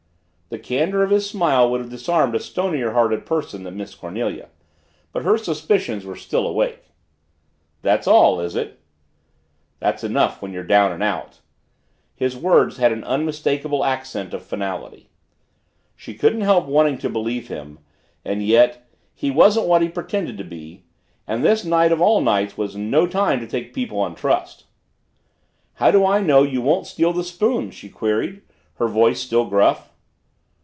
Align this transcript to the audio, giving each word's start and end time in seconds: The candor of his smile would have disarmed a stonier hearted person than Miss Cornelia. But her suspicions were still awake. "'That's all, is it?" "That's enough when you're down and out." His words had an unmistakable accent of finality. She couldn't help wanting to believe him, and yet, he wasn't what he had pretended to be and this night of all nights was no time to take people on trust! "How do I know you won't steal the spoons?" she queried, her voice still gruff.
The 0.53 0.59
candor 0.59 1.01
of 1.01 1.11
his 1.11 1.25
smile 1.29 1.71
would 1.71 1.79
have 1.79 1.89
disarmed 1.91 2.35
a 2.35 2.39
stonier 2.41 2.91
hearted 2.91 3.25
person 3.25 3.63
than 3.63 3.77
Miss 3.77 3.95
Cornelia. 3.95 4.49
But 5.13 5.23
her 5.23 5.37
suspicions 5.37 6.03
were 6.03 6.17
still 6.17 6.45
awake. 6.45 6.89
"'That's 7.81 8.05
all, 8.05 8.41
is 8.41 8.53
it?" 8.53 8.81
"That's 9.79 10.03
enough 10.03 10.41
when 10.41 10.51
you're 10.51 10.65
down 10.65 10.91
and 10.91 11.01
out." 11.01 11.39
His 12.13 12.35
words 12.35 12.75
had 12.79 12.91
an 12.91 13.05
unmistakable 13.05 13.85
accent 13.85 14.33
of 14.33 14.43
finality. 14.43 15.07
She 15.95 16.15
couldn't 16.15 16.41
help 16.41 16.65
wanting 16.65 16.97
to 16.97 17.09
believe 17.09 17.47
him, 17.47 17.79
and 18.25 18.43
yet, 18.43 18.89
he 19.13 19.31
wasn't 19.31 19.67
what 19.67 19.81
he 19.81 19.87
had 19.87 19.95
pretended 19.95 20.37
to 20.37 20.43
be 20.43 20.83
and 21.25 21.45
this 21.45 21.63
night 21.63 21.93
of 21.93 22.01
all 22.01 22.19
nights 22.19 22.57
was 22.57 22.75
no 22.75 23.07
time 23.07 23.39
to 23.39 23.47
take 23.47 23.73
people 23.73 23.99
on 24.01 24.15
trust! 24.15 24.65
"How 25.75 25.91
do 25.91 26.05
I 26.05 26.19
know 26.19 26.43
you 26.43 26.61
won't 26.61 26.87
steal 26.87 27.13
the 27.13 27.23
spoons?" 27.23 27.73
she 27.73 27.87
queried, 27.87 28.41
her 28.73 28.89
voice 28.89 29.21
still 29.21 29.45
gruff. 29.45 29.87